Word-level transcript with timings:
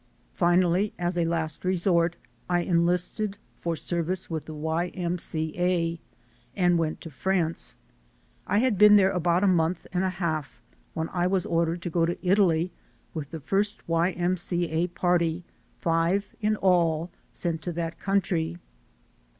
Finally, 0.33 0.93
as 0.97 1.15
a 1.15 1.25
last 1.25 1.63
resort, 1.63 2.15
I 2.49 2.61
enlisted 2.61 3.37
for 3.59 3.75
service 3.75 4.31
with 4.31 4.45
the 4.45 4.53
Y. 4.55 4.87
M. 4.95 5.19
C. 5.19 5.53
A. 5.55 5.99
and 6.55 6.79
went 6.79 7.01
to 7.01 7.11
France. 7.11 7.75
I 8.47 8.57
had 8.57 8.79
been 8.79 8.95
there 8.95 9.11
about 9.11 9.43
a 9.43 9.47
month 9.47 9.85
and 9.93 10.03
a 10.03 10.07
302THE 10.07 10.17
SOUL 10.17 10.27
OF 10.27 10.33
AN 10.33 10.33
IMMIGRANT 10.33 10.43
half 10.43 10.61
when 10.95 11.09
I 11.23 11.27
was 11.27 11.45
ordered 11.45 11.81
to 11.83 11.89
go 11.91 12.05
to 12.07 12.25
Italy, 12.27 12.71
with 13.13 13.29
the 13.29 13.39
first 13.39 13.87
Y. 13.87 14.09
M. 14.13 14.37
C. 14.37 14.71
A. 14.71 14.87
party, 14.87 15.43
five 15.77 16.33
in 16.41 16.55
all, 16.55 17.11
sent 17.31 17.61
to 17.61 17.71
that 17.73 17.99
country. 17.99 18.57